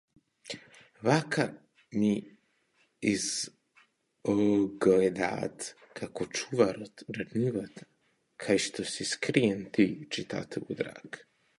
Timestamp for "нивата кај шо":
7.35-8.87